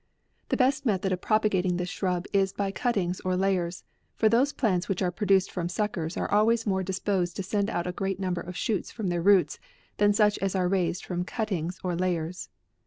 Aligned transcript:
The 0.49 0.57
best 0.57 0.83
method 0.83 1.11
of 1.11 1.21
propagating 1.21 1.77
this 1.77 1.87
shrub 1.89 2.25
is 2.33 2.53
by 2.53 2.71
cuttings 2.71 3.19
or 3.19 3.35
layers; 3.37 3.83
for 4.15 4.29
those 4.29 4.51
plants 4.51 4.89
which 4.89 5.03
are 5.03 5.11
produced 5.11 5.51
from 5.51 5.69
suckers 5.69 6.17
are 6.17 6.31
always 6.31 6.65
more 6.65 6.81
disposed 6.81 7.35
to 7.35 7.43
send 7.43 7.69
out 7.69 7.85
a 7.85 7.91
great 7.91 8.19
number 8.19 8.41
of 8.41 8.57
shoots 8.57 8.89
from 8.89 9.09
their 9.09 9.21
roots, 9.21 9.59
than 9.97 10.11
such 10.11 10.39
as 10.39 10.55
are 10.55 10.67
rai 10.67 10.91
sed 10.91 11.05
from 11.05 11.23
cuttings 11.23 11.79
or 11.83 11.95
layers. 11.95 12.49